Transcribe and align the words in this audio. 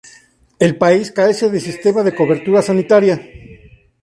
El 0.65 0.73
país 0.83 1.11
carece 1.11 1.45
de 1.51 1.59
sistema 1.59 2.01
de 2.03 2.15
cobertura 2.19 2.59
sanitaria. 2.69 3.15